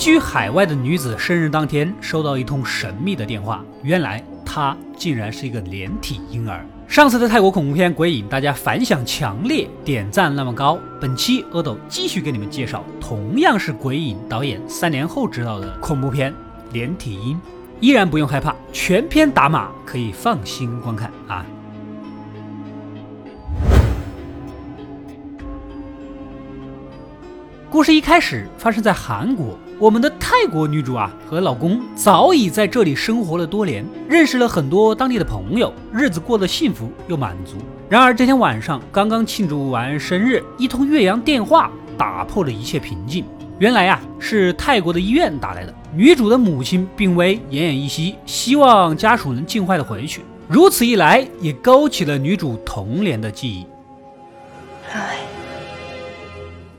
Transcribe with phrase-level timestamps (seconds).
[0.00, 6.64] 居海外的女子生日当天收到一通神秘的电话，原来她竟然是一个连体婴儿。
[6.88, 10.78] 上次的泰国恐怖片《鬼影》，大家反响强烈，点赞那么高。
[10.98, 16.32] 本期阿斗继续给你们介绍，同样是《鬼影》导演三年后执导的恐怖片
[16.72, 17.36] 《连体婴》，
[17.78, 21.44] 依然不用害怕，全片打码，可以放心观看啊。
[27.68, 37.54] 故事一开始发生在韩国，我们的泰国女主啊和老公早已在这里生活了多年，认识了很多当地的朋友，日子过得幸福又满足。
[37.88, 43.24] 然而这天晚上刚刚庆祝完生日，一通岳阳电话打破了一切平静。
[43.58, 50.20] 原来呀是泰国的医院打来的，女主的母亲病危，奄奄一息，希望家属能尽快的回去。
[50.46, 53.64] 如此一来，也勾起了女主童年的记忆。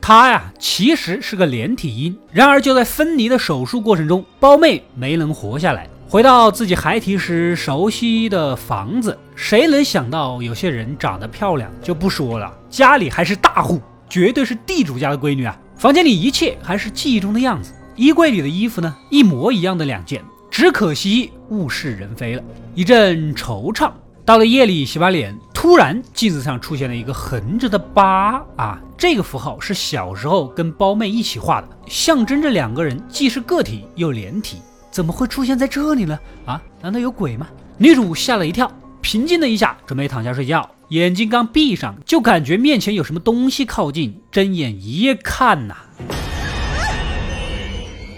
[0.02, 2.18] 她呀，其实是个连体婴。
[2.32, 9.16] 然而，就在分离的手术过程中，胞妹没能活下来，回到自己孩提时熟悉的房子。
[9.36, 15.56] 谁能想到，有些人长得漂亮就不说了，家里还是大户，绝对是地主家的闺女啊！
[15.78, 22.44] 房间里一切还是记忆中的样子，衣柜里的衣服呢，一模一样的两件，只可惜物是人非了。
[22.74, 23.92] 一阵惆怅。
[24.24, 25.36] 到了夜里洗把脸。
[25.62, 28.82] 突然，镜子上出现了一个横着的疤啊！
[28.98, 34.58] 这个符号是小时候跟胞妹一起画的，象征着两个人既是个体又连体。
[34.90, 36.18] 怎么会出现在这里呢？
[36.48, 37.46] 啊，难道有鬼吗？
[37.78, 40.68] 女主吓了一跳，平静了一下，准备躺下睡觉。
[40.90, 44.20] 眼睛刚闭上，就感觉面前有什么东西靠近。
[44.32, 45.76] 睁眼一看呐，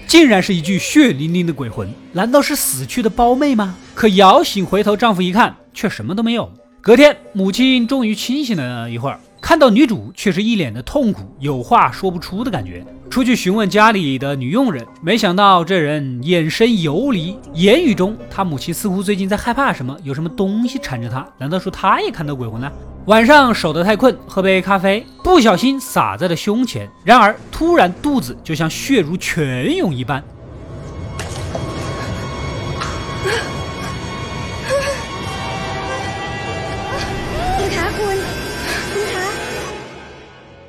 [0.08, 1.94] 竟然是一具血淋淋的鬼魂。
[2.14, 3.76] 难道是死去的胞妹吗？
[3.94, 6.50] 可摇醒回头丈夫一看，却什么都没有。
[6.86, 12.85] 隔天，母亲终于清醒了一会儿，看到女主却是一脸的痛苦，有话说不出的感觉。
[13.09, 21.25] 出去询问家里的女佣人，没想到这人眼神游离，言语中他母亲似乎最近在害怕什么，有什么东西缠着她。
[21.38, 22.69] 难道说她也看到鬼魂了？
[23.06, 30.22] 晚上守得太困，喝杯咖啡，不小心洒在了胸前，然而突然肚子就像血如泉涌一般。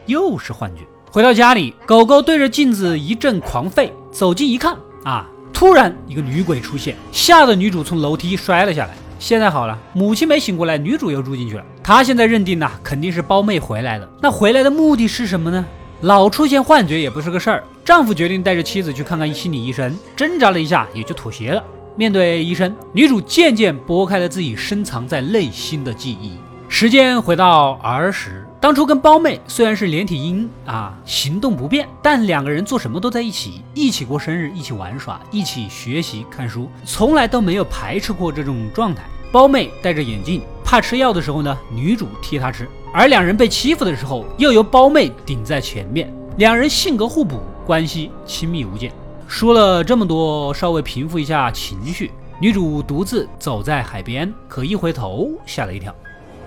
[0.07, 0.83] 又是幻觉。
[1.11, 3.91] 回到家里，狗狗对着镜子一阵狂吠。
[4.11, 5.27] 走近一看，啊！
[5.53, 8.95] 突然一个女鬼出现，吓得女主从楼梯摔了下来。
[9.19, 11.65] 现在好了，母亲没醒过来，女主又住进去了。
[11.83, 14.09] 她现在认定呐，肯定是胞妹回来了。
[14.21, 15.65] 那回来的目的是什么呢？
[16.03, 17.65] 老出现幻觉也不是个事儿。
[17.85, 21.63] 丈夫决定带着妻子去看看心理医生，挣扎了一下，也就妥协了。
[21.97, 26.33] 面对医生，女主渐渐拨开了自己深藏在内心的记忆。
[26.77, 28.45] 时间回到儿时。
[28.61, 39.05] 当初跟胞妹虽然是连体婴啊，行动不便，但两个人做什么都在一起，一起过生日，一起玩耍，一起学习看书，从来都没有排斥过这种状态。
[39.31, 46.13] 胞妹戴着眼镜，怕吃药的时候呢，女主替她吃；而两人被欺负的时候，又由胞妹顶在前面。
[46.39, 48.91] 两人性格互补，关系亲密无间。
[49.29, 52.11] 说了这么多，稍微平复一下情绪。
[52.41, 55.95] 女主独自走在海边，可一回头，吓了一跳。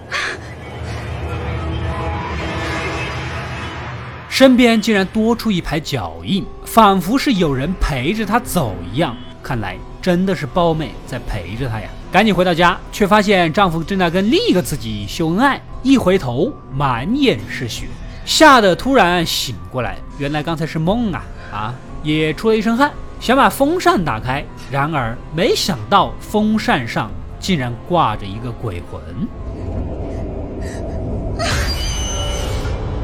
[4.29, 9.16] 身边竟然多出一排脚印，仿佛是有人陪着她走一样。
[9.41, 11.88] 看来真的是包妹在陪着她呀！
[12.12, 15.62] 赶紧回到家，却发现丈夫正在跟另一个自己秀恩爱。
[15.84, 17.88] 一回头，满眼是血，
[18.25, 21.24] 吓得突然醒过来，原来刚才是梦啊！
[21.51, 29.01] 啊，也出了一身汗，想把风扇打开，然而没想到风扇上竟然挂着一个鬼魂。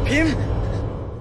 [0.03, 0.27] 平。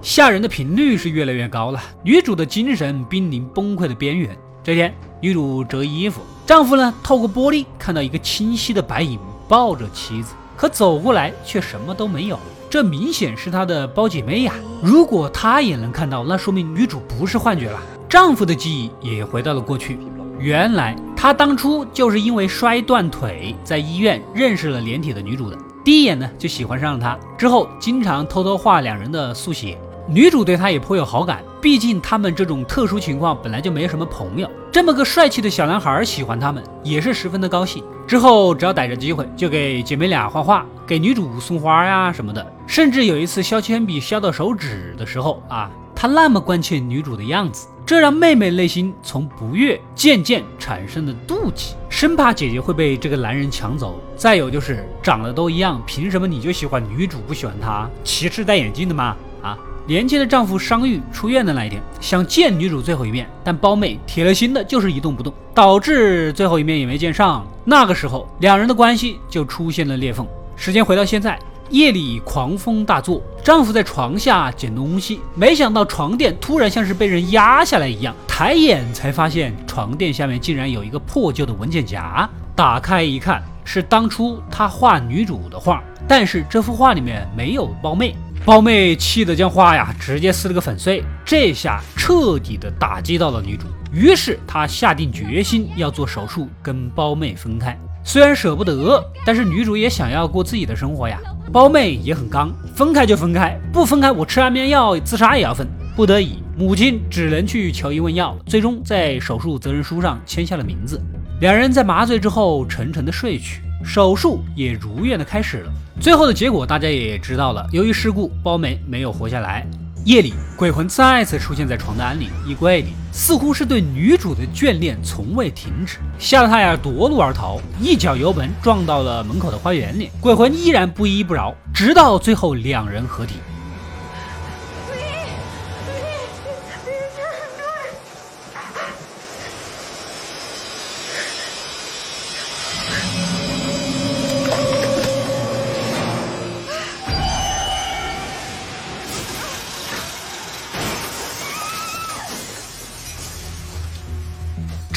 [0.01, 4.37] 吓人的频率是越来越高了，女主的精神濒临崩溃的边缘。
[4.63, 12.37] 这天，女主折衣服，丈夫呢透过玻璃看到一个清晰的白影抱着妻子，可走过来却什么都没有。
[12.69, 14.53] 这明显是她的胞姐妹呀！
[14.81, 17.79] 如果她也能看到，那说明女主不是幻觉了。
[18.09, 19.97] 丈夫的记忆也回到了过去，
[20.39, 29.77] 原来他当初就是因为摔断腿，在医院认识了连体的女主的，第一眼呢就喜欢上了他，之后经常偷偷画两人的速写。
[30.07, 37.83] 女主对他也颇有好感，毕竟他们这种特殊情况本来就没什么朋友，这么个帅气的小男孩喜欢他们也是十分的高兴。
[38.05, 42.45] 之后只要逮着机会，就给姐妹俩画画，给女主送花呀什么的。
[42.67, 54.01] 甚至有一次削铅笔削到手指的时候啊，他那么关切女主的样子，这让妹妹内心从不悦渐渐产生了妒忌，生怕姐姐会被这个男人抢走。
[54.15, 57.89] 再有就是长得都一样，凭什么你就喜欢女主不喜欢他？
[58.03, 59.15] 歧视戴眼镜的吗？
[59.41, 59.57] 啊！
[59.85, 67.45] 年轻的丈夫伤愈出院的那一天，想见女主最后一面，但包妹铁了心的就是一动不动，导致最后一面也没见上。
[67.65, 70.25] 那个时候，两人的关系就出现了裂缝。
[70.55, 71.37] 时间回到现在，
[71.69, 88.15] 夜里狂风大作，丈夫在床下捡东西，没想到床垫突然像是被人压下来一样，抬眼才发现床垫下面竟然有一个破旧的文件夹，打开一看，是当初他画女主的画，但是这幅画里面没有包妹。
[88.45, 93.67] 包妹气得将画呀直接撕了个粉碎，这下彻底的打击到了女主。
[93.93, 97.79] 于是她下定决心要做手术跟包妹分开。
[98.03, 101.19] 虽然舍不得，但是女主也想要过自己的生活呀。
[101.51, 105.67] 包妹也很刚，分开就分开，不分开我吃安眠药自杀也要分。
[105.95, 111.01] 不得已，母亲只能去求医问药，最终在手术责任书上签下了名字。
[111.39, 113.61] 两人在麻醉之后沉沉的睡去。
[113.85, 117.67] 手术也如愿的开始了，最后的结果大家也知道了。
[117.71, 119.67] 由于事故，包美没有活下来。
[120.05, 130.09] 夜里，鬼魂再次出现在床单里、衣柜里，似乎是对女主的眷恋从未停止，吓得他呀夺路而逃，一脚油门撞到了门口的花园里。
[130.19, 133.35] 鬼魂依然不依不饶，直到最后两人合体。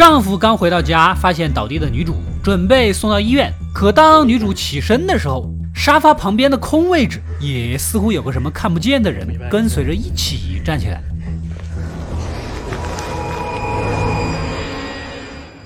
[0.08, 3.52] 丈夫刚回到家，发现倒地的女主，准备送到医院。
[3.74, 11.02] 可当女主起身的时候，沙发旁边的空位置也似乎有个什么看不见的人跟随着一起站起来。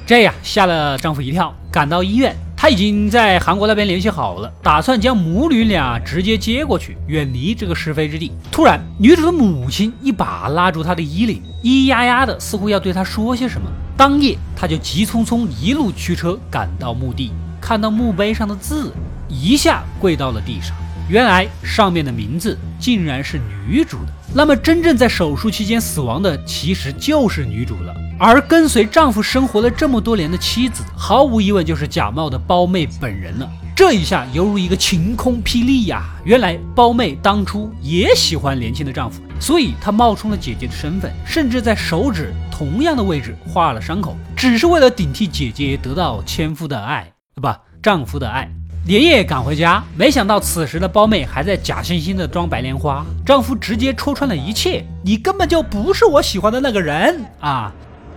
[0.06, 8.30] 这呀吓了丈夫一跳，赶到医院，他已经在韩国那边联系好了，打算将母女俩直接接过去，远离这个是非之地。
[8.52, 13.66] 突然，女主的母亲一把拉住她的衣领，咿咿呀呀的，似乎要对她说些什么。
[13.96, 18.92] 当夜，他就急匆匆一路驱车赶到墓地，看到墓碑上的字，
[19.26, 20.76] 一下跪到了地上。
[21.08, 24.12] 原来上面的名字竟然是女主的。
[24.34, 27.94] 那么，真正在手术期间死亡的，其实就是女主了。
[28.22, 33.50] 而跟随丈夫生活了这么多年的妻子，毫无疑问就是假冒的包妹本人了。
[33.74, 36.02] 这一下犹如一个晴空霹雳呀！
[36.22, 47.48] 原来包妹当初也喜欢年轻的丈夫，所以她冒充了姐姐的身份，甚至在手指同样的位置画了伤口，只是为了顶替姐姐得到前夫的爱，不，
[47.82, 48.46] 丈夫的爱。
[48.84, 57.72] 连夜赶回家，没想到此时的包妹还在假惺惺的装白莲花，丈夫直接戳穿了一切：你根本就不是我喜欢的那个人啊！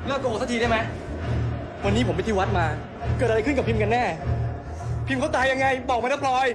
[0.06, 0.76] เลิกโกหกสักทีได้ไหม
[1.84, 2.66] วันนี้ผมไปที่วัดมา
[3.18, 4.04] เกิดอะไรขึ้นกับพิมกันแน่
[5.06, 6.46] พิมเขาตายยังไงบอกมานะพลอย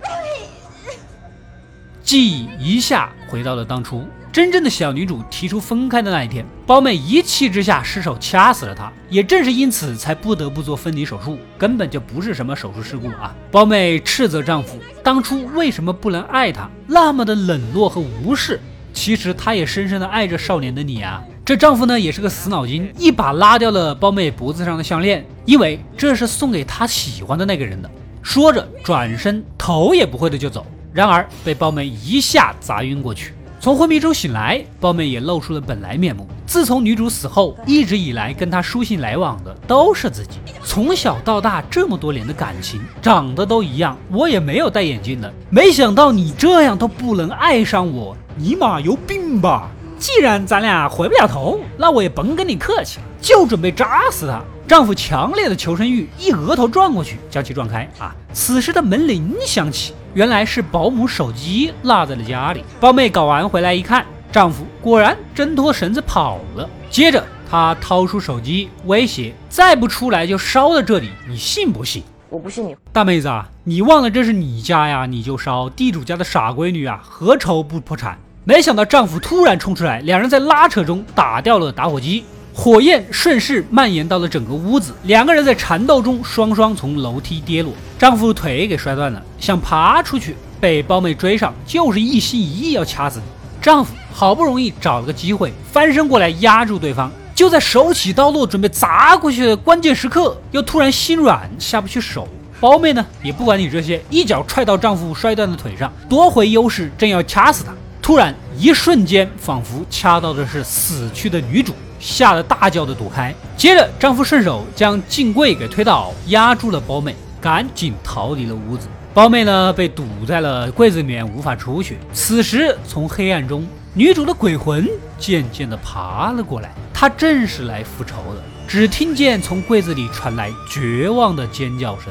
[2.03, 13.33] 记忆一下回到了当初，真正的小女主提出分开的那一天，包妹一气之下失手掐死了她，也正是因此才不得不做分离手术，根本就不是什么手术事故啊！
[13.50, 18.59] 包妹斥责丈夫当初为什么不能爱她，那么的冷落和无视，
[18.94, 21.23] 其实她也深深的爱着少年的你啊！
[21.48, 27.90] 这丈夫呢也是个死脑筋，一把拉掉了包妹脖子上的项链，因为这是送给她喜欢的那个人的。
[28.23, 30.66] 说着转身，头也不回的就走。
[30.92, 33.32] 然而被包妹一下砸晕过去。
[33.58, 36.28] 从昏迷中醒来，包妹也露出了本来面目。
[36.46, 40.40] 自从女主死后，一直以来跟她书信来往的都是自己。
[40.62, 45.32] 从小到大这么多年的感情，长得都一样，我也没有戴眼镜的。
[45.49, 49.70] 没想到你这样都不能爱上我，尼玛有病吧！
[49.99, 54.40] 既然咱俩回不了头，那我也甭跟你客气了，就准备扎死他。
[54.67, 57.88] 丈夫强烈的求生欲一额头撞过去，将其撞开。
[57.99, 58.14] 啊！
[58.35, 62.62] 此时的门铃响起，原来是保姆手机落在了家里。
[62.78, 66.69] 包妹搞完回来一看，丈夫果然挣脱绳子跑了。
[66.90, 78.19] 接着她掏出手机威胁：“再不出来就烧了这里，你信不信？”我不信你，大妹子啊，你忘了这是你家呀，你就烧地主家的傻闺女啊，何愁不破产？
[78.49, 82.25] 没想到丈夫突然冲出来，两人在拉扯中打掉了打火机。
[82.55, 93.26] 火焰顺势蔓延到了整个屋子，两个人在缠斗中双双从楼梯跌落，丈夫腿给摔断了，想爬出去，被包妹追上，就是一心一意要掐死你。
[93.61, 102.26] 丈夫好不容易找了个机会翻身过来压住对方，就在手起刀落准备砸过去的关键时刻，又突然心软下不去手。
[102.59, 107.75] 包妹呢也不管你这些，一脚踹到丈夫摔断的腿上，夺回优势，正要掐死他，
[108.08, 111.74] 突然一瞬间仿佛掐到的是死去的女主。
[112.00, 118.88] 吓得大叫的躲开，接着丈夫顺手将镜柜给推倒，压住了包妹，赶紧逃离了屋子。
[119.12, 121.98] 包妹呢被堵在了柜子里面，无法出去。
[122.14, 124.88] 此时从黑暗中，女主的鬼魂
[125.18, 128.42] 渐渐地爬了过来，她正是来复仇的。
[128.66, 132.10] 只听见从柜子里传来绝望的尖叫声，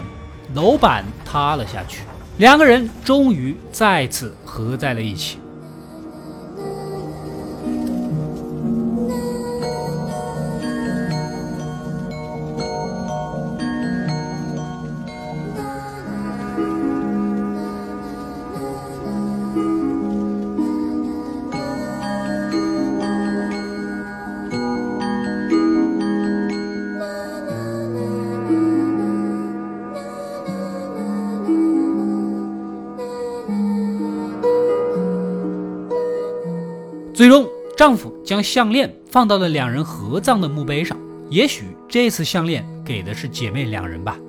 [0.54, 2.02] 楼板塌了下去，
[2.38, 5.40] 两个人终于再次合在了一起。
[37.18, 40.96] 最终，丈夫将项链放到了两人合葬的墓碑上。
[41.32, 44.20] 也许这次项链给的是姐妹两人吧。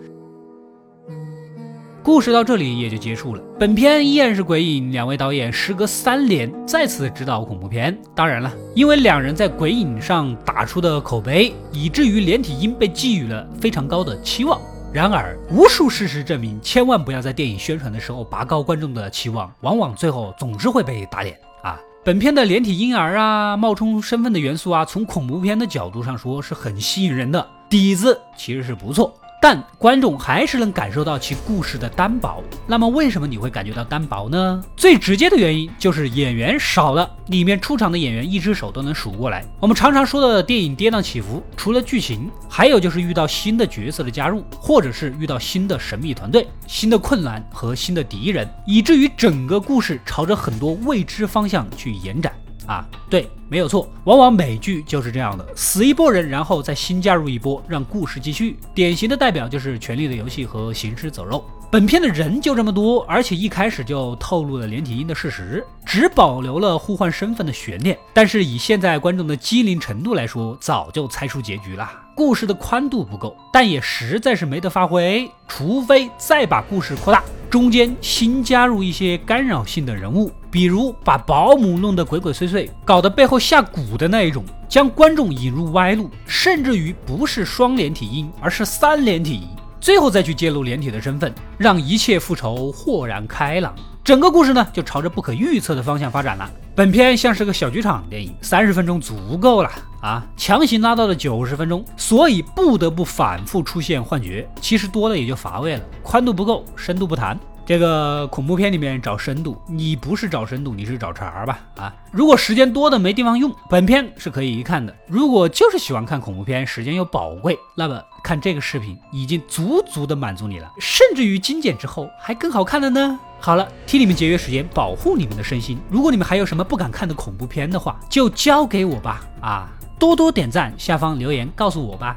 [2.02, 3.42] 故事到这里也就结束了。
[3.60, 7.94] 本片依然是鬼影两位导演时隔三年再次执导恐怖片。
[8.14, 14.58] 当然了，因为两人在鬼影上打出的口碑，以至于连体婴被寄予了非常高的期望。
[14.94, 21.78] 然而，无数事实证明，千万不要在电影宣传的时候拔高观众的期望，往往最后总是会被打脸啊。
[22.08, 29.12] 本片的连体婴儿啊，冒充身份的元素啊，从恐怖片的角度上说是很吸引人的，底子其实是不错。
[29.40, 32.42] 但观众还是能感受到其故事的单薄。
[32.66, 34.62] 那么为什么你会感觉到单薄呢？
[34.76, 39.44] 最直接的原因就是演员少了，里面出场的演员一只手都能数过来。
[39.60, 52.32] 我们常常说到的电影跌宕起伏，除了剧情，还有就是遇到新的角色的加入，或者是遇到新的神秘团队、新的困难和新的敌人，以至于整个故事朝着很多未知方向去延展。
[52.68, 58.58] 啊，对，没有错，往往美剧就是这样的，死一波人，然后再新加入一波，让故事继续。
[58.74, 61.42] 典型的代表就是《权力的游戏》和《行尸走肉》。
[61.70, 67.94] 本片的人就这么多，而且一开始就透露了连体婴的事实，只保留了互换身份的悬念。
[68.14, 71.86] 但是以现在观众的机灵程度来说，早就猜出结局了。
[72.14, 77.22] 故事的宽度不够，但也实在是没得发挥，除非再把故事扩大。
[77.50, 89.48] 中间新加入一些干扰性的人物，比如把保姆弄得鬼鬼祟祟，搞得背后下蛊的那一种，将观众引入歪路，甚至于不是双连体婴，而是三连体婴，
[89.80, 93.74] 最后再去揭露连体的身份，让一切复仇豁然开朗。
[94.04, 96.50] 整个故事呢，就朝着不可预测的方向发展了。
[96.74, 99.70] 本片像是个小剧场电影，三十分钟足够了
[100.00, 100.24] 啊！
[100.36, 104.48] 强行拉到了九十分钟，所以不得不反复出现幻觉。
[104.60, 107.38] 其实多了也就乏味了，宽度不够，深度不谈。
[107.66, 111.58] 这个恐怖片里面找深度，你不是找深度，你是找茬儿吧？
[111.76, 114.94] 啊，如果时间多的没地方用，本片是可以一看的。
[115.06, 123.18] 如果就是喜欢看恐怖片，时间又宝贵，那么看这个视频已经足足的满足你了，甚至于精简之后还更好看了呢。
[123.40, 125.78] 好了，替你们节约时间，保护你们的身心。
[125.88, 129.22] 如果你们还有什么不敢看的恐怖片的话，就交给我吧。
[129.40, 132.16] 啊，多多点赞，下方留言告诉我吧。